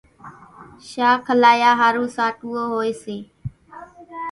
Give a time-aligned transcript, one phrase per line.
[0.89, 3.17] شاک هلايا ۿارُو ساٽُوئو هوئيَ سي۔